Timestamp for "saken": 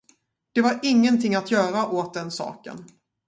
2.31-2.85